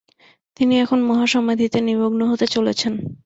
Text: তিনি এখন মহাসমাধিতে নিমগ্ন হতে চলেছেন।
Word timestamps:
তিনি 0.57 0.73
এখন 0.79 0.99
মহাসমাধিতে 1.03 1.79
নিমগ্ন 1.81 2.21
হতে 2.31 2.45
চলেছেন। 2.47 2.93